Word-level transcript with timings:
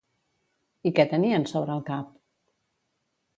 I 0.89 0.91
què 0.99 1.05
tenien 1.11 1.45
sobre 1.51 1.75
el 1.77 1.85
cap? 1.91 2.09